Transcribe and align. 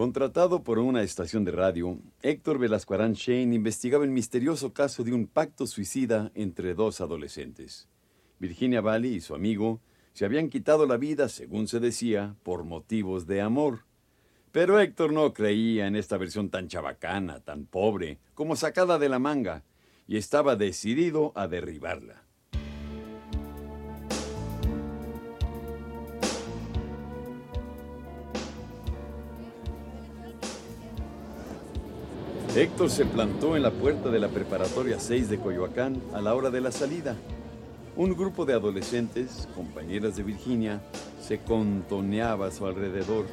Contratado 0.00 0.64
por 0.64 0.78
una 0.78 1.02
estación 1.02 1.44
de 1.44 1.52
radio, 1.52 1.98
Héctor 2.22 2.58
Velasco 2.58 2.94
Arán 2.94 3.12
Shane 3.12 3.54
investigaba 3.54 4.02
el 4.02 4.10
misterioso 4.10 4.72
caso 4.72 5.04
de 5.04 5.12
un 5.12 5.26
pacto 5.26 5.66
suicida 5.66 6.32
entre 6.34 6.72
dos 6.72 7.02
adolescentes. 7.02 7.86
Virginia 8.38 8.80
Valley 8.80 9.16
y 9.16 9.20
su 9.20 9.34
amigo 9.34 9.82
se 10.14 10.24
habían 10.24 10.48
quitado 10.48 10.86
la 10.86 10.96
vida, 10.96 11.28
según 11.28 11.68
se 11.68 11.80
decía, 11.80 12.34
por 12.44 12.64
motivos 12.64 13.26
de 13.26 13.42
amor. 13.42 13.84
Pero 14.52 14.80
Héctor 14.80 15.12
no 15.12 15.34
creía 15.34 15.86
en 15.86 15.96
esta 15.96 16.16
versión 16.16 16.48
tan 16.48 16.68
chabacana, 16.68 17.40
tan 17.40 17.66
pobre, 17.66 18.20
como 18.32 18.56
sacada 18.56 18.98
de 18.98 19.10
la 19.10 19.18
manga, 19.18 19.64
y 20.08 20.16
estaba 20.16 20.56
decidido 20.56 21.34
a 21.34 21.46
derribarla. 21.46 22.24
Héctor 32.56 32.90
se 32.90 33.04
plantó 33.04 33.54
en 33.54 33.62
la 33.62 33.70
puerta 33.70 34.10
de 34.10 34.18
la 34.18 34.26
preparatoria 34.26 34.98
6 34.98 35.30
de 35.30 35.38
Coyoacán 35.38 36.02
a 36.12 36.20
la 36.20 36.34
hora 36.34 36.50
de 36.50 36.60
la 36.60 36.72
salida. 36.72 37.14
Un 37.96 38.16
grupo 38.16 38.44
de 38.44 38.54
adolescentes, 38.54 39.48
compañeras 39.54 40.16
de 40.16 40.24
Virginia, 40.24 40.80
se 41.22 41.38
contoneaba 41.38 42.48
a 42.48 42.50
su 42.50 42.66
alrededor. 42.66 43.26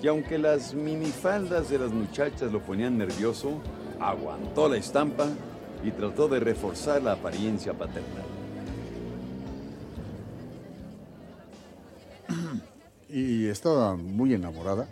Y 0.00 0.06
aunque 0.06 0.38
las 0.38 0.72
minifaldas 0.72 1.68
de 1.68 1.80
las 1.80 1.90
muchachas 1.90 2.52
lo 2.52 2.60
ponían 2.60 2.96
nervioso, 2.96 3.60
aguantó 3.98 4.68
la 4.68 4.76
estampa 4.76 5.26
y 5.82 5.90
trató 5.90 6.28
de 6.28 6.38
reforzar 6.38 7.02
la 7.02 7.14
apariencia 7.14 7.72
paternal. 7.72 8.24
¿Y 13.08 13.46
estaba 13.48 13.96
muy 13.96 14.32
enamorada? 14.32 14.86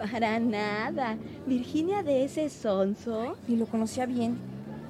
Para 0.00 0.40
nada. 0.40 1.18
Virginia 1.46 2.02
de 2.02 2.24
ese 2.24 2.48
sonso. 2.48 3.36
Y 3.46 3.56
lo 3.56 3.66
conocía 3.66 4.06
bien. 4.06 4.38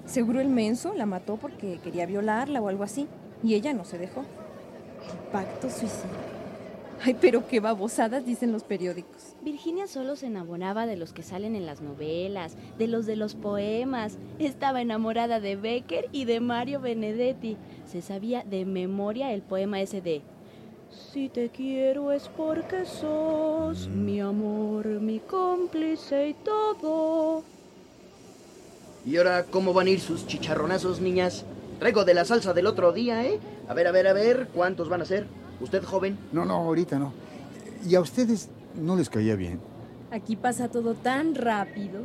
Seguro 0.06 0.40
el 0.40 0.48
menso 0.48 0.94
la 0.94 1.04
mató 1.04 1.36
porque 1.36 1.80
quería 1.82 2.06
violarla 2.06 2.60
o 2.60 2.68
algo 2.68 2.84
así. 2.84 3.08
Y 3.42 3.54
ella 3.54 3.72
no 3.72 3.84
se 3.84 3.98
dejó. 3.98 4.24
Pacto 5.32 5.68
suicida. 5.68 6.08
Ay, 7.02 7.16
pero 7.18 7.48
qué 7.48 7.60
babosadas 7.60 8.26
dicen 8.26 8.52
los 8.52 8.62
periódicos. 8.62 9.34
Virginia 9.42 9.86
solo 9.86 10.16
se 10.16 10.26
enamoraba 10.26 10.86
de 10.86 10.96
los 10.96 11.14
que 11.14 11.22
salen 11.22 11.56
en 11.56 11.64
las 11.64 11.80
novelas, 11.80 12.56
de 12.78 12.88
los 12.88 13.06
de 13.06 13.16
los 13.16 13.34
poemas. 13.34 14.18
Estaba 14.38 14.82
enamorada 14.82 15.40
de 15.40 15.56
Becker 15.56 16.08
y 16.12 16.26
de 16.26 16.40
Mario 16.40 16.80
Benedetti. 16.80 17.56
Se 17.86 18.02
sabía 18.02 18.44
de 18.44 18.66
memoria 18.66 19.32
el 19.32 19.40
poema 19.40 19.80
ese 19.80 20.02
de 20.02 20.20
si 20.90 21.28
te 21.28 21.48
quiero 21.48 22.12
es 22.12 22.28
porque 22.28 22.84
sos 22.84 23.88
mi 23.88 24.20
amor, 24.20 24.86
mi 24.86 25.20
cómplice 25.20 26.28
y 26.28 26.34
todo. 26.34 27.42
¿Y 29.06 29.16
ahora 29.16 29.44
cómo 29.44 29.72
van 29.72 29.86
a 29.86 29.90
ir 29.90 30.00
sus 30.00 30.26
chicharronazos, 30.26 31.00
niñas? 31.00 31.44
Traigo 31.78 32.04
de 32.04 32.14
la 32.14 32.24
salsa 32.24 32.52
del 32.52 32.66
otro 32.66 32.92
día, 32.92 33.24
¿eh? 33.24 33.38
A 33.68 33.74
ver, 33.74 33.86
a 33.86 33.92
ver, 33.92 34.06
a 34.06 34.12
ver, 34.12 34.48
¿cuántos 34.54 34.88
van 34.88 35.02
a 35.02 35.04
ser? 35.04 35.26
¿Usted 35.60 35.82
joven? 35.82 36.18
No, 36.32 36.44
no, 36.44 36.56
ahorita 36.56 36.98
no. 36.98 37.12
¿Y 37.88 37.94
a 37.94 38.00
ustedes 38.00 38.48
no 38.74 38.96
les 38.96 39.08
caía 39.08 39.36
bien? 39.36 39.60
Aquí 40.10 40.36
pasa 40.36 40.68
todo 40.68 40.94
tan 40.94 41.34
rápido. 41.34 42.00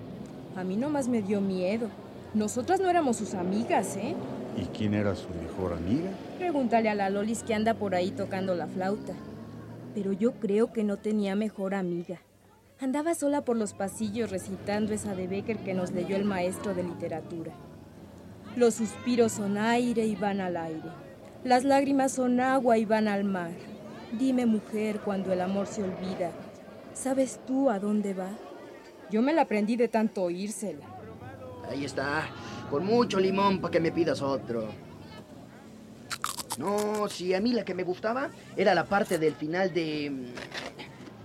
A 0.55 0.63
mí 0.63 0.77
nomás 0.77 1.07
me 1.07 1.21
dio 1.21 1.41
miedo. 1.41 1.89
Nosotras 2.33 2.79
no 2.79 2.89
éramos 2.89 3.17
sus 3.17 3.33
amigas, 3.33 3.97
¿eh? 3.97 4.15
¿Y 4.57 4.65
quién 4.77 4.93
era 4.93 5.15
su 5.15 5.29
mejor 5.29 5.73
amiga? 5.73 6.09
Pregúntale 6.37 6.89
a 6.89 6.95
la 6.95 7.09
Lolis 7.09 7.43
que 7.43 7.53
anda 7.53 7.73
por 7.73 7.95
ahí 7.95 8.11
tocando 8.11 8.55
la 8.55 8.67
flauta. 8.67 9.13
Pero 9.93 10.13
yo 10.13 10.33
creo 10.33 10.71
que 10.71 10.83
no 10.83 10.97
tenía 10.97 11.35
mejor 11.35 11.75
amiga. 11.75 12.21
Andaba 12.79 13.15
sola 13.15 13.43
por 13.43 13.55
los 13.55 13.73
pasillos 13.73 14.31
recitando 14.31 14.93
esa 14.93 15.15
de 15.15 15.27
Becker 15.27 15.57
que 15.59 15.73
nos 15.73 15.91
leyó 15.91 16.15
el 16.15 16.25
maestro 16.25 16.73
de 16.73 16.83
literatura. 16.83 17.53
Los 18.55 18.75
suspiros 18.75 19.33
son 19.33 19.57
aire 19.57 20.05
y 20.05 20.15
van 20.15 20.41
al 20.41 20.57
aire. 20.57 20.89
Las 21.43 21.63
lágrimas 21.63 22.13
son 22.13 22.39
agua 22.39 22.77
y 22.77 22.85
van 22.85 23.07
al 23.07 23.23
mar. 23.23 23.51
Dime, 24.17 24.45
mujer, 24.45 24.99
cuando 25.03 25.33
el 25.33 25.41
amor 25.41 25.67
se 25.67 25.83
olvida, 25.83 26.31
¿sabes 26.93 27.39
tú 27.45 27.69
a 27.69 27.79
dónde 27.79 28.13
va? 28.13 28.29
Yo 29.11 29.21
me 29.21 29.33
la 29.33 29.43
aprendí 29.43 29.75
de 29.75 29.87
tanto 29.87 30.23
oírsela. 30.23 30.85
Ahí 31.69 31.85
está. 31.85 32.23
Con 32.69 32.85
mucho 32.85 33.19
limón 33.19 33.59
para 33.61 33.71
que 33.71 33.79
me 33.79 33.91
pidas 33.91 34.21
otro. 34.21 34.67
No, 36.57 37.07
si 37.09 37.33
a 37.33 37.41
mí 37.41 37.51
la 37.51 37.65
que 37.65 37.73
me 37.73 37.83
gustaba 37.83 38.29
era 38.55 38.73
la 38.73 38.85
parte 38.85 39.17
del 39.17 39.35
final 39.35 39.73
de. 39.73 40.11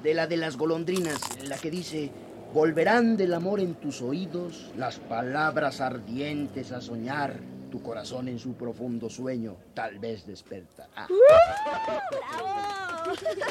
de 0.02 0.14
la 0.14 0.26
de 0.26 0.36
las 0.36 0.56
golondrinas, 0.56 1.20
la 1.44 1.56
que 1.58 1.70
dice. 1.70 2.10
Volverán 2.52 3.16
del 3.16 3.32
amor 3.34 3.60
en 3.60 3.76
tus 3.76 4.02
oídos 4.02 4.72
las 4.76 4.98
palabras 4.98 5.80
ardientes 5.80 6.72
a 6.72 6.80
soñar. 6.80 7.36
Tu 7.70 7.80
corazón 7.80 8.26
en 8.26 8.40
su 8.40 8.54
profundo 8.54 9.08
sueño 9.08 9.54
tal 9.72 10.00
vez 10.00 10.26
despertará. 10.26 11.06
¡Bravo! 11.06 12.00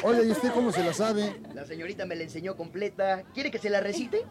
Oye, 0.02 0.26
¿y 0.26 0.30
usted 0.30 0.52
cómo 0.52 0.70
se 0.70 0.84
la 0.84 0.92
sabe? 0.92 1.40
La 1.54 1.64
señorita 1.64 2.04
me 2.04 2.14
la 2.14 2.24
enseñó 2.24 2.56
completa. 2.56 3.22
¿Quiere 3.32 3.50
que 3.50 3.58
se 3.58 3.70
la 3.70 3.80
recite? 3.80 4.26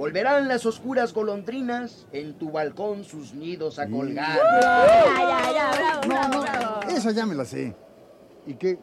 Volverán 0.00 0.48
las 0.48 0.64
oscuras 0.64 1.12
golondrinas 1.12 2.06
en 2.10 2.32
tu 2.32 2.50
balcón 2.50 3.04
sus 3.04 3.34
nidos 3.34 3.78
a 3.78 3.86
colgar. 3.86 4.34
Ya, 4.62 5.14
ya, 5.18 5.52
ya, 5.52 5.70
bravo, 5.76 6.00
No, 6.06 6.08
bravo, 6.08 6.34
no, 6.36 6.40
bravo. 6.40 6.80
esa 6.88 7.10
ya 7.10 7.26
me 7.26 7.34
la 7.34 7.44
sé. 7.44 7.74
¿Y 8.46 8.54
qué? 8.54 8.78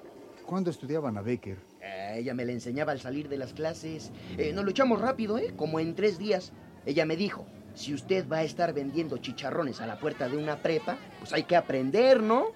¿Cuándo 0.45 0.69
estudiaban 0.69 1.17
a 1.17 1.23
Becker? 1.23 1.57
Eh, 1.81 2.17
ella 2.19 2.35
me 2.35 2.45
la 2.45 2.51
enseñaba 2.51 2.91
al 2.91 2.99
salir 2.99 3.29
de 3.29 3.37
las 3.39 3.53
clases. 3.53 4.11
Eh, 4.37 4.53
nos 4.53 4.63
lo 4.63 4.69
echamos 4.69 5.01
rápido, 5.01 5.39
¿eh? 5.39 5.55
Como 5.57 5.79
en 5.79 5.95
tres 5.95 6.19
días. 6.19 6.51
Ella 6.85 7.03
me 7.07 7.15
dijo, 7.15 7.47
si 7.73 7.95
usted 7.95 8.29
va 8.29 8.37
a 8.37 8.43
estar 8.43 8.71
vendiendo 8.75 9.17
chicharrones 9.17 9.81
a 9.81 9.87
la 9.87 9.97
puerta 9.97 10.29
de 10.29 10.37
una 10.37 10.57
prepa, 10.57 10.97
pues 11.17 11.33
hay 11.33 11.45
que 11.45 11.55
aprender, 11.55 12.21
¿no? 12.21 12.49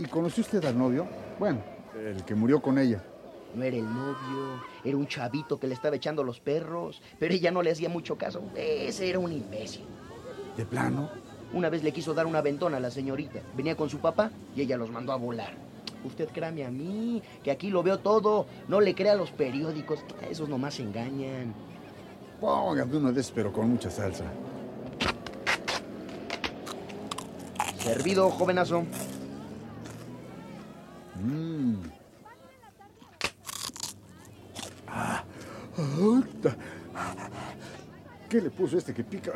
¿Y 0.00 0.06
conoció 0.06 0.42
usted 0.42 0.64
al 0.64 0.76
novio? 0.76 1.06
Bueno, 1.38 1.60
el 1.96 2.24
que 2.24 2.34
murió 2.34 2.60
con 2.60 2.80
ella. 2.80 3.00
No 3.54 3.62
era 3.62 3.76
el 3.76 3.84
novio, 3.84 4.60
era 4.86 4.96
un 4.96 5.08
chavito 5.08 5.58
que 5.58 5.66
le 5.66 5.74
estaba 5.74 5.96
echando 5.96 6.22
los 6.22 6.38
perros, 6.38 7.02
pero 7.18 7.34
ella 7.34 7.50
no 7.50 7.60
le 7.60 7.72
hacía 7.72 7.88
mucho 7.88 8.16
caso. 8.16 8.40
Ese 8.54 9.10
era 9.10 9.18
un 9.18 9.32
imbécil. 9.32 9.84
¿De 10.56 10.64
plano? 10.64 11.10
Una 11.52 11.68
vez 11.68 11.82
le 11.82 11.92
quiso 11.92 12.14
dar 12.14 12.24
una 12.24 12.40
ventona 12.40 12.76
a 12.76 12.80
la 12.80 12.90
señorita. 12.90 13.40
Venía 13.56 13.76
con 13.76 13.90
su 13.90 13.98
papá 13.98 14.30
y 14.54 14.62
ella 14.62 14.76
los 14.76 14.90
mandó 14.90 15.12
a 15.12 15.16
volar. 15.16 15.54
Usted 16.04 16.28
créame 16.28 16.64
a 16.64 16.70
mí, 16.70 17.20
que 17.42 17.50
aquí 17.50 17.68
lo 17.68 17.82
veo 17.82 17.98
todo. 17.98 18.46
No 18.68 18.80
le 18.80 18.94
crea 18.94 19.12
a 19.12 19.16
los 19.16 19.32
periódicos, 19.32 20.04
esos 20.30 20.48
nomás 20.48 20.78
engañan. 20.78 21.52
Póngame 22.40 22.96
uno 22.96 23.12
de 23.12 23.20
esos, 23.20 23.32
pero 23.32 23.52
con 23.52 23.70
mucha 23.70 23.90
salsa. 23.90 24.24
Servido, 27.78 28.30
jovenazo. 28.30 28.84
Mmm. 31.16 31.96
Ah, 34.98 35.24
¡Puta! 35.76 35.82
¿Qué 38.28 38.40
le 38.40 38.50
puso 38.50 38.76
este 38.76 38.92
que 38.92 39.04
pica? 39.04 39.32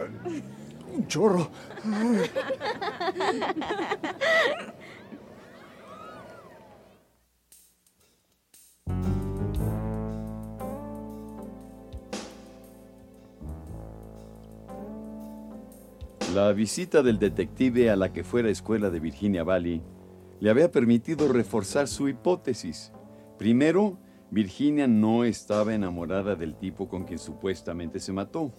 Un 0.95 1.07
chorro. 1.07 1.51
La 16.35 16.53
visita 16.53 17.03
del 17.03 17.19
detective 17.19 17.91
a 17.91 17.97
la 17.97 18.13
que 18.13 18.23
fuera 18.23 18.51
escuela 18.51 18.91
de 18.91 19.01
Virginia 19.01 19.45
Valley 19.45 19.83
le 20.41 20.51
había 20.51 20.71
permitido 20.71 21.33
reforzar 21.33 21.89
su 21.89 22.09
hipótesis. 22.09 22.93
Primero, 23.39 23.99
Virginia 24.31 24.87
no 24.87 25.25
estaba 25.25 25.75
enamorada 25.75 26.35
del 26.35 26.55
tipo 26.55 26.89
con 26.89 27.05
quien 27.05 27.19
supuestamente 27.19 28.01
se 28.01 28.13
mató. 28.13 28.53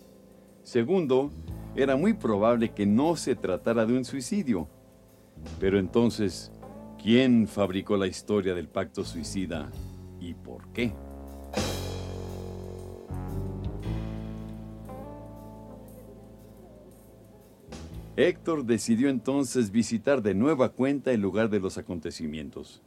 Segundo, 0.64 1.32
era 1.76 1.96
muy 1.96 2.14
probable 2.14 2.72
que 2.72 2.86
no 2.86 3.16
se 3.16 3.36
tratara 3.36 3.86
de 3.86 3.98
un 3.98 4.06
suicidio. 4.06 4.68
Pero 5.60 5.80
entonces, 5.80 6.52
¿Quién 7.02 7.48
fabricó 7.48 7.98
la 7.98 8.06
historia 8.06 8.54
del 8.54 8.68
pacto 8.68 9.04
suicida 9.04 9.72
y 10.20 10.36
por 10.36 10.68
qué? 10.68 10.94
Héctor 18.16 18.66
decidió 18.66 19.10
entonces 19.10 19.72
visitar 19.72 20.22
de 20.22 20.36
nueva 20.36 20.70
cuenta 20.70 21.12
el 21.12 21.22
lugar 21.22 21.50
de 21.50 21.60
los 21.60 21.80
acontecimientos. 21.80 22.84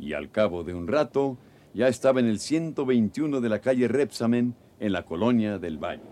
Y 0.00 0.14
al 0.14 0.32
cabo 0.32 0.64
de 0.64 0.74
un 0.74 0.88
rato, 0.88 1.38
ya 1.74 1.88
estaba 1.88 2.20
en 2.20 2.26
el 2.26 2.38
121 2.38 3.40
de 3.40 3.48
la 3.48 3.58
calle 3.58 3.88
Repsamen, 3.88 4.54
en 4.78 4.92
la 4.92 5.04
colonia 5.04 5.58
del 5.58 5.78
Valle. 5.78 6.02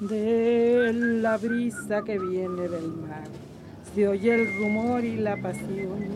De 0.00 0.92
la 0.94 1.36
brisa 1.36 2.02
que 2.02 2.18
viene 2.18 2.68
del 2.68 2.88
mar, 2.88 3.24
se 3.94 4.08
oye 4.08 4.34
el 4.34 4.56
rumor 4.56 5.04
y 5.04 5.16
la 5.16 5.36
pasión, 5.36 6.06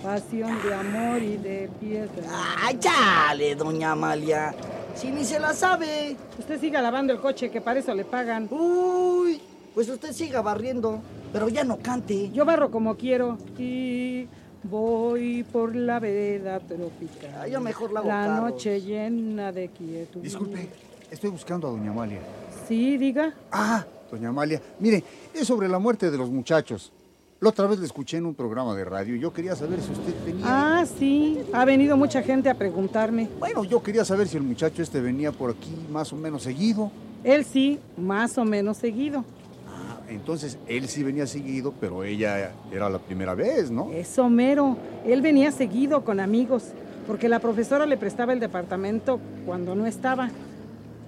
pasión 0.00 0.52
de 0.62 0.74
amor 0.74 1.20
y 1.20 1.36
de 1.38 1.68
piedra. 1.80 2.22
¡Ay, 2.62 2.78
chale, 2.78 3.56
doña 3.56 3.92
Amalia! 3.92 4.54
Si 4.94 5.10
ni 5.10 5.24
se 5.24 5.38
la 5.40 5.52
sabe. 5.52 6.16
Usted 6.38 6.60
siga 6.60 6.80
lavando 6.80 7.12
el 7.12 7.20
coche, 7.20 7.50
que 7.50 7.60
para 7.60 7.80
eso 7.80 7.94
le 7.94 8.04
pagan. 8.04 8.48
Uy, 8.50 9.40
pues 9.74 9.88
usted 9.88 10.12
siga 10.12 10.42
barriendo, 10.42 11.00
pero 11.32 11.48
ya 11.48 11.64
no 11.64 11.78
cante. 11.78 12.30
Yo 12.30 12.44
barro 12.44 12.70
como 12.70 12.96
quiero 12.96 13.38
y 13.58 14.26
voy 14.62 15.42
por 15.44 15.74
la 15.74 15.98
vereda 15.98 16.60
tropical. 16.60 17.30
Ah, 17.40 17.48
yo 17.48 17.60
mejor 17.60 17.92
lavo 17.92 18.08
La 18.08 18.26
carros. 18.26 18.50
noche 18.52 18.80
llena 18.80 19.50
de 19.50 19.68
quietud. 19.68 20.20
Disculpe, 20.20 20.68
estoy 21.10 21.30
buscando 21.30 21.68
a 21.68 21.70
doña 21.70 21.90
Amalia. 21.90 22.20
Sí, 22.68 22.96
diga. 22.96 23.32
Ah, 23.50 23.84
doña 24.10 24.28
Amalia. 24.28 24.60
Mire, 24.78 25.02
es 25.34 25.46
sobre 25.46 25.68
la 25.68 25.78
muerte 25.78 26.10
de 26.10 26.18
los 26.18 26.30
muchachos. 26.30 26.92
La 27.42 27.48
otra 27.48 27.66
vez 27.66 27.80
le 27.80 27.86
escuché 27.86 28.18
en 28.18 28.26
un 28.26 28.36
programa 28.36 28.72
de 28.76 28.84
radio. 28.84 29.16
Yo 29.16 29.32
quería 29.32 29.56
saber 29.56 29.80
si 29.80 29.90
usted 29.90 30.14
tenía... 30.24 30.44
Ah, 30.46 30.86
sí. 30.86 31.40
Ha 31.52 31.64
venido 31.64 31.96
mucha 31.96 32.22
gente 32.22 32.48
a 32.48 32.54
preguntarme. 32.54 33.28
Bueno, 33.40 33.64
yo 33.64 33.82
quería 33.82 34.04
saber 34.04 34.28
si 34.28 34.36
el 34.36 34.44
muchacho 34.44 34.80
este 34.80 35.00
venía 35.00 35.32
por 35.32 35.50
aquí 35.50 35.74
más 35.90 36.12
o 36.12 36.16
menos 36.16 36.44
seguido. 36.44 36.92
Él 37.24 37.44
sí, 37.44 37.80
más 37.96 38.38
o 38.38 38.44
menos 38.44 38.76
seguido. 38.76 39.24
Ah, 39.66 39.98
entonces 40.08 40.56
él 40.68 40.86
sí 40.86 41.02
venía 41.02 41.26
seguido, 41.26 41.74
pero 41.80 42.04
ella 42.04 42.52
era 42.70 42.88
la 42.88 43.00
primera 43.00 43.34
vez, 43.34 43.72
¿no? 43.72 43.90
Eso 43.90 44.30
mero. 44.30 44.76
Él 45.04 45.20
venía 45.20 45.50
seguido 45.50 46.04
con 46.04 46.20
amigos, 46.20 46.66
porque 47.08 47.28
la 47.28 47.40
profesora 47.40 47.86
le 47.86 47.96
prestaba 47.96 48.32
el 48.34 48.38
departamento 48.38 49.18
cuando 49.44 49.74
no 49.74 49.86
estaba. 49.86 50.30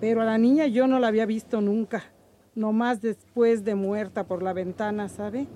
Pero 0.01 0.21
a 0.21 0.25
la 0.25 0.37
niña 0.37 0.67
yo 0.67 0.89
no 0.89 0.99
la 0.99 1.07
había 1.07 1.27
visto 1.27 1.61
nunca. 1.61 2.03
Nomás 2.57 3.01
después 3.01 3.63
de 3.63 3.77
muerta 3.77 4.25
por 4.25 4.43
la 4.43 4.53
ventana, 4.53 5.09
¿sabe? 5.09 5.47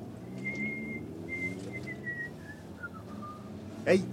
Ey, 3.88 4.05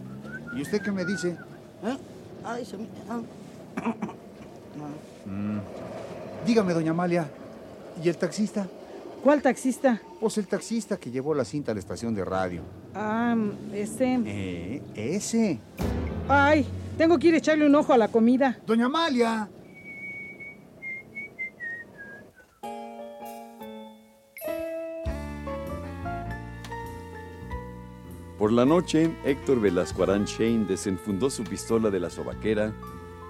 ¿y 0.56 0.62
usted 0.62 0.82
qué 0.82 0.90
me 0.90 1.04
dice? 1.04 1.36
¿Eh? 1.84 1.98
Ay, 2.46 2.66
se 2.66 2.78
me... 2.78 2.88
ah. 3.10 3.20
Dígame, 6.48 6.74
doña 6.74 6.92
Amalia, 6.92 7.28
¿y 8.02 8.08
el 8.08 8.16
taxista? 8.16 8.66
¿Cuál 9.22 9.42
taxista? 9.42 10.02
Pues 10.22 10.38
el 10.38 10.48
taxista 10.48 10.96
que 10.96 11.12
llevó 11.12 11.34
la 11.34 11.44
cinta 11.44 11.72
a 11.72 11.74
la 11.74 11.80
estación 11.80 12.16
de 12.16 12.24
radio. 12.24 12.62
Ah, 12.94 13.36
ese. 13.74 14.18
Eh, 14.26 14.82
ese. 14.96 15.60
Ay, 16.30 16.66
tengo 16.98 17.20
que 17.20 17.28
ir 17.28 17.34
a 17.34 17.38
echarle 17.38 17.66
un 17.66 17.76
ojo 17.76 17.92
a 17.92 17.98
la 17.98 18.08
comida. 18.08 18.58
Doña 18.66 18.86
Amalia. 18.86 19.50
Por 28.46 28.52
la 28.52 28.64
noche, 28.64 29.10
Héctor 29.24 29.60
Velasco 29.60 30.06
Shane 30.06 30.66
desenfundó 30.66 31.32
su 31.32 31.44
pistola 31.44 31.90
de 31.90 32.00
la 32.00 32.12
sobaquera 32.12 32.72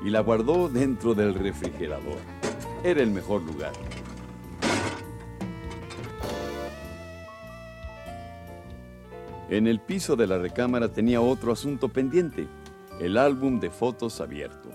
y 0.04 0.10
la 0.10 0.20
guardó 0.20 0.68
dentro 0.68 1.14
del 1.14 1.34
refrigerador. 1.34 2.18
Era 2.84 3.02
el 3.02 3.12
mejor 3.12 3.42
lugar. 3.44 3.72
En 9.50 9.68
el 9.68 9.80
piso 9.80 10.18
de 10.18 10.28
la 10.28 10.38
recámara 10.38 10.92
tenía 10.92 11.22
otro 11.22 11.54
asunto 11.54 11.88
pendiente, 11.88 12.46
el 13.00 13.16
álbum 13.16 13.62
de 13.62 13.70
fotos 13.70 14.20
abierto. 14.20 14.70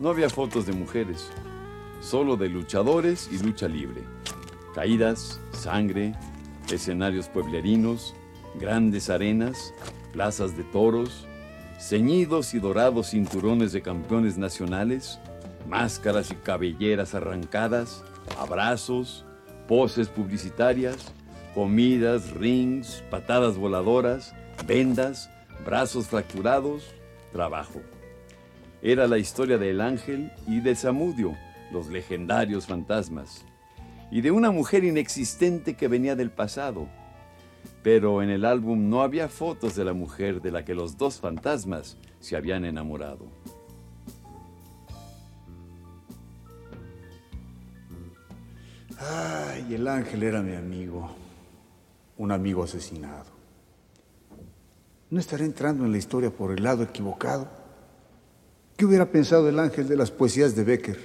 No 0.00 0.10
había 0.10 0.30
fotos 0.30 0.64
de 0.64 0.72
mujeres, 0.72 1.28
solo 2.00 2.36
de 2.36 2.48
luchadores 2.48 3.28
y 3.32 3.38
lucha 3.38 3.66
libre. 3.66 4.04
Caídas, 4.72 5.40
sangre, 5.50 6.14
escenarios 6.70 7.28
pueblerinos, 7.28 8.14
grandes 8.60 9.10
arenas, 9.10 9.74
plazas 10.12 10.56
de 10.56 10.62
toros, 10.62 11.26
ceñidos 11.80 12.54
y 12.54 12.60
dorados 12.60 13.10
cinturones 13.10 13.72
de 13.72 13.82
campeones 13.82 14.38
nacionales, 14.38 15.18
máscaras 15.68 16.30
y 16.30 16.36
cabelleras 16.36 17.16
arrancadas, 17.16 18.04
abrazos, 18.38 19.24
poses 19.66 20.06
publicitarias, 20.06 21.12
comidas, 21.56 22.30
rings, 22.30 23.02
patadas 23.10 23.56
voladoras, 23.56 24.32
vendas, 24.64 25.28
brazos 25.64 26.06
fracturados, 26.06 26.84
trabajo. 27.32 27.80
Era 28.80 29.08
la 29.08 29.18
historia 29.18 29.58
del 29.58 29.80
ángel 29.80 30.30
y 30.46 30.60
de 30.60 30.76
Samudio, 30.76 31.36
los 31.72 31.88
legendarios 31.88 32.66
fantasmas, 32.66 33.44
y 34.10 34.20
de 34.20 34.30
una 34.30 34.52
mujer 34.52 34.84
inexistente 34.84 35.74
que 35.74 35.88
venía 35.88 36.14
del 36.14 36.30
pasado. 36.30 36.88
Pero 37.82 38.22
en 38.22 38.30
el 38.30 38.44
álbum 38.44 38.88
no 38.88 39.02
había 39.02 39.28
fotos 39.28 39.74
de 39.74 39.84
la 39.84 39.94
mujer 39.94 40.40
de 40.40 40.52
la 40.52 40.64
que 40.64 40.76
los 40.76 40.96
dos 40.96 41.18
fantasmas 41.18 41.96
se 42.20 42.36
habían 42.36 42.64
enamorado. 42.64 43.26
Ay, 48.96 49.74
el 49.74 49.88
ángel 49.88 50.22
era 50.22 50.40
mi 50.40 50.54
amigo. 50.54 51.10
Un 52.16 52.30
amigo 52.30 52.62
asesinado. 52.62 53.26
¿No 55.10 55.18
estaré 55.18 55.44
entrando 55.44 55.84
en 55.84 55.92
la 55.92 55.98
historia 55.98 56.30
por 56.30 56.52
el 56.52 56.62
lado 56.62 56.84
equivocado? 56.84 57.57
¿Qué 58.78 58.86
hubiera 58.86 59.10
pensado 59.10 59.48
el 59.48 59.58
ángel 59.58 59.88
de 59.88 59.96
las 59.96 60.12
poesías 60.12 60.54
de 60.54 60.62
Becker? 60.62 60.98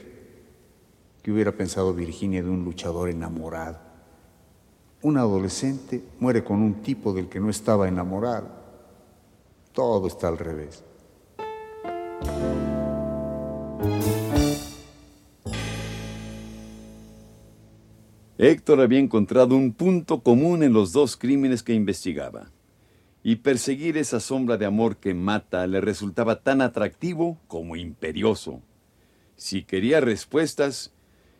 ¿Qué 1.23 1.31
hubiera 1.31 1.51
pensado 1.51 1.91
Virginia 1.91 2.43
de 2.43 2.49
un 2.51 2.63
luchador 2.63 3.09
enamorado? 3.09 3.79
Un 5.01 5.17
adolescente 5.17 6.03
muere 6.19 6.43
con 6.43 6.61
un 6.61 6.83
tipo 6.83 7.13
del 7.13 7.29
que 7.29 7.39
no 7.39 7.49
estaba 7.49 7.87
enamorado. 7.87 8.47
Todo 9.71 10.05
está 10.05 10.27
al 10.27 10.37
revés. 10.37 10.83
Héctor 18.37 18.81
había 18.81 18.99
encontrado 18.99 19.55
un 19.55 19.73
punto 19.73 20.21
común 20.21 20.61
en 20.61 20.73
los 20.73 20.93
dos 20.93 21.17
crímenes 21.17 21.63
que 21.63 21.73
investigaba. 21.73 22.51
Y 23.23 23.37
perseguir 23.37 23.97
esa 23.97 24.19
sombra 24.19 24.57
de 24.57 24.65
amor 24.65 24.97
que 24.97 25.13
mata 25.13 25.65
le 25.65 25.79
resultaba 25.79 26.41
tan 26.41 26.61
atractivo 26.61 27.39
como 27.47 27.75
imperioso. 27.75 28.61
Si 29.37 29.63
quería 29.63 30.01
respuestas, 30.01 30.93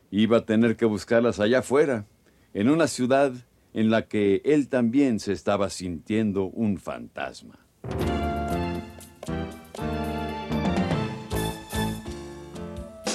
iba 0.10 0.38
a 0.38 0.46
tener 0.46 0.78
que 0.78 0.86
buscarlas 0.86 1.40
allá 1.40 1.60
afuera, 1.60 2.06
en 2.54 2.70
una 2.70 2.88
ciudad 2.88 3.34
en 3.74 3.90
la 3.90 4.08
que 4.08 4.42
él 4.46 4.70
también 4.70 5.20
se 5.20 5.34
estaba 5.34 5.70
sintiendo 5.70 6.46
un 6.46 6.78
fantasma. 6.78 7.60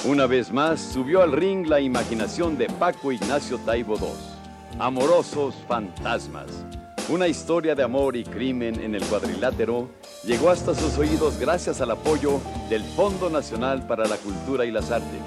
Una 0.05 0.25
vez 0.25 0.51
más 0.51 0.81
subió 0.81 1.21
al 1.21 1.31
ring 1.31 1.67
la 1.67 1.79
imaginación 1.79 2.57
de 2.57 2.67
Paco 2.67 3.11
Ignacio 3.11 3.59
Taibo 3.59 3.95
II. 3.95 4.07
Amorosos 4.79 5.55
fantasmas. 5.67 6.65
Una 7.09 7.27
historia 7.27 7.73
de 7.73 7.81
amor 7.81 8.15
y 8.15 8.23
crimen 8.23 8.79
en 8.79 8.93
el 8.93 9.03
cuadrilátero 9.03 9.89
llegó 10.23 10.51
hasta 10.51 10.75
sus 10.75 10.95
oídos 10.99 11.39
gracias 11.39 11.81
al 11.81 11.89
apoyo 11.89 12.39
del 12.69 12.83
Fondo 12.83 13.31
Nacional 13.31 13.87
para 13.87 14.05
la 14.05 14.15
Cultura 14.17 14.63
y 14.63 14.71
las 14.71 14.91
Artes, 14.91 15.21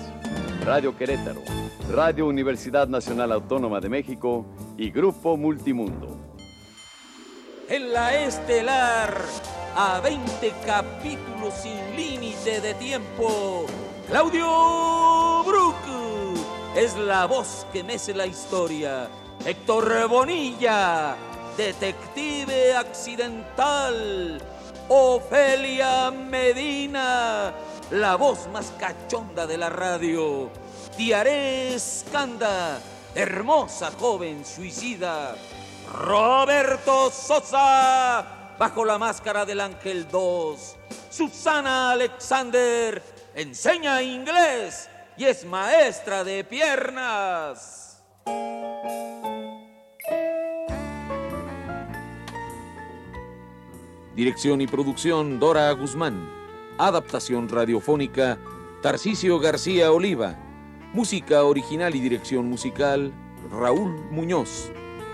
Radio 0.65 0.97
Querétaro, 0.97 1.43
Radio 1.91 2.29
Universidad 2.29 2.87
Nacional 2.87 3.33
Autónoma 3.33 3.81
de 3.81 3.89
México 3.89 4.47
y 4.79 4.91
Grupo 4.91 5.37
Multimundo. 5.37 6.17
En 7.69 7.93
la 7.93 8.15
estelar, 8.27 9.21
a 9.75 10.01
20 10.05 10.53
capítulos 10.65 11.53
sin 11.55 11.97
límite 11.97 12.61
de 12.61 12.75
tiempo, 12.75 13.67
Claudio 14.09 15.43
Brook 15.45 15.75
es 16.77 16.97
la 16.97 17.27
voz 17.27 17.67
que 17.73 17.83
mece 17.83 18.15
la 18.15 18.27
historia 18.27 19.09
Héctor 19.45 20.09
Bonilla, 20.09 21.17
detective 21.57 22.75
accidental. 22.75 24.41
Ofelia 24.89 26.11
Medina, 26.11 27.53
la 27.91 28.17
voz 28.17 28.49
más 28.49 28.73
cachonda 28.79 29.47
de 29.47 29.57
la 29.57 29.71
radio. 29.71 30.51
Tiaré 30.97 31.75
Escanda, 31.75 32.79
hermosa 33.15 33.91
joven 33.99 34.45
suicida. 34.45 35.35
Roberto 35.93 37.11
Sosa, 37.11 38.55
bajo 38.59 38.85
la 38.85 38.99
máscara 38.99 39.45
del 39.45 39.61
Ángel 39.61 40.09
2. 40.11 40.77
Susana 41.11 41.93
Alexander, 41.93 43.03
enseña 43.35 44.03
inglés 44.03 44.89
y 45.17 45.25
es 45.25 45.45
maestra 45.45 46.25
de 46.25 46.45
piernas. 46.45 48.03
Dirección 54.15 54.61
y 54.61 54.67
producción 54.67 55.41
Dora 55.41 55.73
Guzmán. 55.73 56.29
Adaptación 56.77 57.49
radiofónica 57.49 58.39
Tarcisio 58.83 59.39
García 59.39 59.91
Oliva. 59.91 60.39
Música 60.93 61.45
original 61.45 61.95
y 61.95 62.01
dirección 62.01 62.47
musical 62.47 63.11
Raúl 63.51 64.05
Muñoz. 64.11 64.71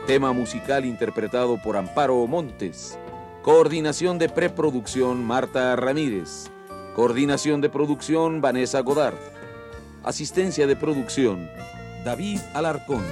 Tema 0.09 0.33
musical 0.33 0.85
interpretado 0.85 1.62
por 1.62 1.76
Amparo 1.76 2.26
Montes. 2.26 2.99
Coordinación 3.43 4.19
de 4.19 4.28
preproducción 4.28 5.25
Marta 5.25 5.76
Ramírez. 5.76 6.50
Coordinación 6.97 7.61
de 7.61 7.71
producción 7.71 8.40
Vanessa 8.40 8.81
Godard. 8.81 9.19
Asistencia 10.02 10.67
de 10.67 10.75
producción 10.75 11.49
David 12.05 12.40
Alarcón. 12.52 13.05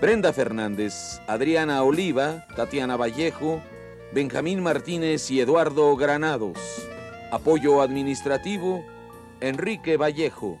Brenda 0.00 0.32
Fernández, 0.32 1.20
Adriana 1.26 1.82
Oliva, 1.82 2.46
Tatiana 2.56 2.96
Vallejo, 2.96 3.60
Benjamín 4.12 4.60
Martínez 4.60 5.30
y 5.30 5.40
Eduardo 5.40 5.94
Granados. 5.94 6.58
Apoyo 7.30 7.80
administrativo 7.80 8.84
Enrique 9.40 9.96
Vallejo. 9.96 10.58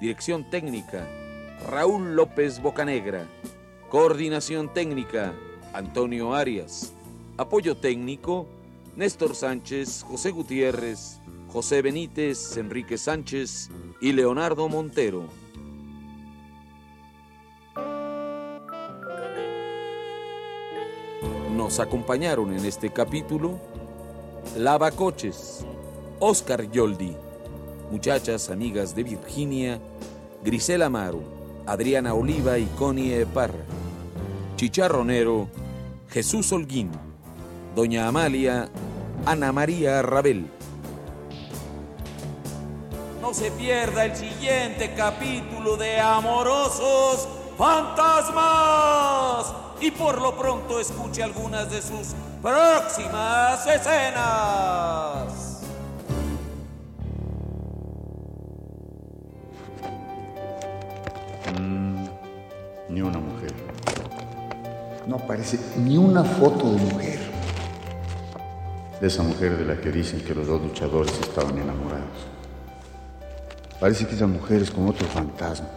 Dirección 0.00 0.50
técnica 0.50 1.06
Raúl 1.70 2.16
López 2.16 2.60
Bocanegra. 2.60 3.28
Coordinación 3.90 4.74
técnica 4.74 5.32
Antonio 5.72 6.34
Arias. 6.34 6.92
Apoyo 7.36 7.76
técnico 7.76 8.48
Néstor 8.96 9.36
Sánchez, 9.36 10.02
José 10.02 10.32
Gutiérrez, 10.32 11.20
José 11.46 11.82
Benítez, 11.82 12.56
Enrique 12.56 12.98
Sánchez 12.98 13.70
y 14.00 14.12
Leonardo 14.14 14.68
Montero. 14.68 15.28
Nos 21.56 21.80
acompañaron 21.80 22.56
en 22.56 22.64
este 22.64 22.90
capítulo 22.90 23.58
Lavacoches, 24.56 25.66
Oscar 26.20 26.70
Yoldi, 26.70 27.16
muchachas 27.90 28.50
amigas 28.50 28.94
de 28.94 29.02
Virginia, 29.02 29.80
Grisela 30.44 30.86
Amaro, 30.86 31.20
Adriana 31.66 32.14
Oliva 32.14 32.56
y 32.56 32.66
Connie 32.78 33.26
Parra, 33.26 33.64
Chicharronero, 34.56 35.48
Jesús 36.08 36.52
Holguín, 36.52 36.92
Doña 37.74 38.06
Amalia, 38.06 38.68
Ana 39.26 39.50
María 39.50 40.02
Rabel. 40.02 40.48
No 43.20 43.34
se 43.34 43.50
pierda 43.50 44.04
el 44.04 44.14
siguiente 44.14 44.94
capítulo 44.96 45.76
de 45.76 45.98
Amorosos 46.00 47.28
Fantasmas 47.58 48.40
y 49.80 49.90
por 49.90 50.20
lo 50.20 50.36
pronto 50.36 50.78
escuche 50.78 51.22
algunas 51.22 51.70
de 51.70 51.80
sus 51.80 52.14
próximas 52.42 53.66
escenas. 53.66 55.60
Mm, 61.58 62.04
ni 62.90 63.00
una 63.00 63.18
mujer. 63.18 63.54
No 65.06 65.16
aparece 65.16 65.58
ni 65.78 65.96
una 65.96 66.24
foto 66.24 66.72
de 66.72 66.76
mujer. 66.76 67.18
De 69.00 69.06
esa 69.06 69.22
mujer 69.22 69.56
de 69.56 69.64
la 69.64 69.80
que 69.80 69.90
dicen 69.90 70.20
que 70.20 70.34
los 70.34 70.46
dos 70.46 70.60
luchadores 70.60 71.18
estaban 71.20 71.56
enamorados. 71.56 72.28
Parece 73.80 74.06
que 74.06 74.14
esa 74.14 74.26
mujer 74.26 74.60
es 74.60 74.70
como 74.70 74.90
otro 74.90 75.06
fantasma. 75.06 75.68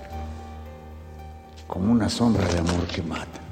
Como 1.67 1.93
una 1.93 2.09
sombra 2.09 2.45
de 2.47 2.59
amor 2.59 2.85
que 2.87 3.01
mata. 3.01 3.42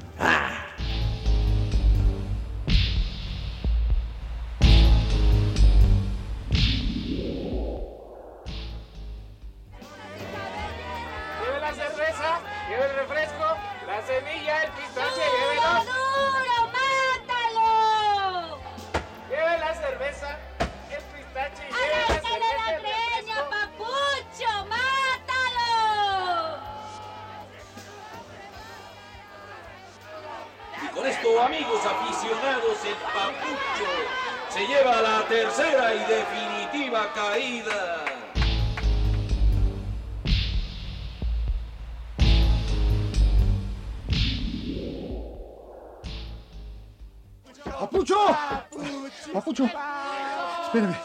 El 32.92 32.98
papucho 32.98 33.90
se 34.48 34.66
lleva 34.66 35.00
la 35.00 35.26
tercera 35.26 35.94
y 35.94 35.98
definitiva 36.00 37.12
caída. 37.14 38.04
¡Papucho! 47.64 48.16
¡Papucho! 49.32 49.64
Espéreme. 50.64 50.96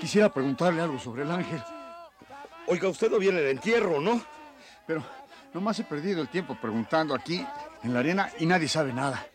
Quisiera 0.00 0.32
preguntarle 0.32 0.80
algo 0.80 0.98
sobre 0.98 1.22
el 1.22 1.30
ángel, 1.30 1.62
Oiga, 2.66 2.88
usted 2.88 3.10
no 3.10 3.18
viene 3.18 3.40
de 3.40 3.50
entierro, 3.50 4.00
¿no? 4.00 4.22
pero 4.86 5.02
nomás 5.52 5.78
he 5.78 5.84
perdido 5.84 6.22
el 6.22 6.28
tiempo 6.28 6.56
preguntando 6.60 7.14
aquí 7.14 7.44
en 7.82 7.94
la 7.94 8.00
arena 8.00 8.30
y 8.38 8.46
nadie 8.46 8.68
sabe 8.68 8.92
nada. 8.92 9.26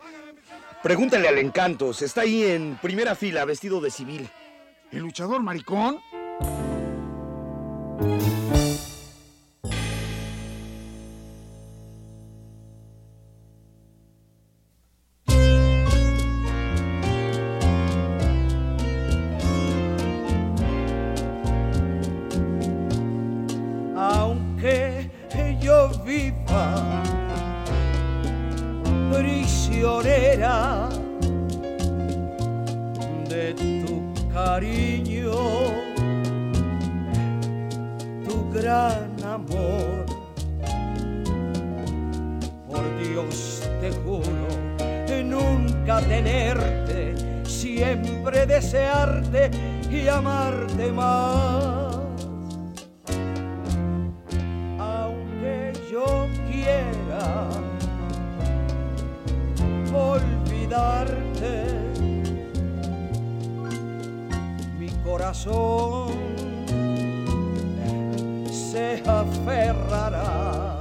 Pregúntale 0.85 1.27
al 1.27 1.39
Encantos. 1.39 2.03
Está 2.03 2.21
ahí 2.21 2.43
en 2.43 2.77
primera 2.79 3.15
fila, 3.15 3.43
vestido 3.43 3.81
de 3.81 3.89
civil. 3.89 4.29
¿El 4.91 4.99
luchador 4.99 5.41
maricón? 5.41 5.97
Cariño, 34.35 35.31
tu 38.27 38.51
gran 38.51 39.15
amor. 39.23 40.05
Por 42.67 42.83
Dios 42.99 43.63
te 43.79 43.91
juro 44.03 44.47
nunca 45.23 46.01
tenerte, 46.01 47.15
siempre 47.45 48.45
desearte 48.45 49.51
y 49.89 50.09
amarte 50.09 50.91
más 50.91 51.84
se 68.51 69.01
aferrará 69.07 70.77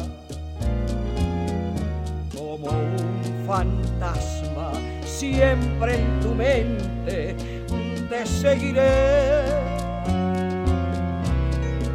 como 2.36 2.68
un 2.68 3.46
fantasma 3.46 4.72
siempre 5.04 5.94
en 5.94 6.20
tu 6.20 6.34
mente 6.34 7.36
te 8.10 8.26
seguiré 8.26 9.44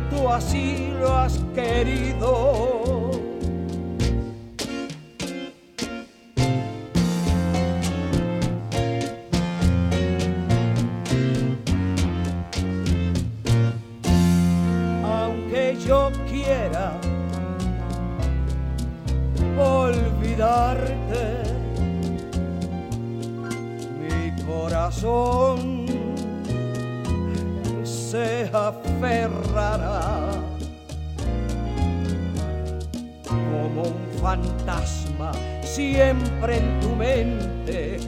tú 0.10 0.28
así 0.28 0.92
lo 1.00 1.16
has 1.16 1.40
querido. 1.54 2.79
Siempre 35.80 36.58
en 36.58 36.80
tu 36.82 36.90
mente 36.96 38.00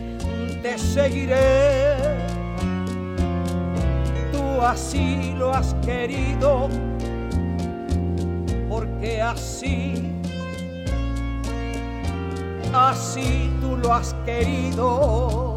te 0.61 0.77
seguiré. 0.77 1.95
Tú 4.33 4.43
así 4.61 5.33
lo 5.37 5.53
has 5.53 5.73
querido 5.85 6.67
porque 8.69 9.21
así 9.21 10.03
así 12.73 13.49
tú 13.61 13.77
lo 13.77 13.93
has 13.93 14.13
querido 14.25 15.50